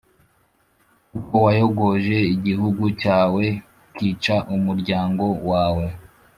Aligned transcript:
kuko 1.11 1.33
wayogoje 1.45 2.17
igihugu 2.35 2.83
cyawe, 3.01 3.43
ukica 3.87 4.35
umuryango 4.55 5.25
wawe: 5.49 5.85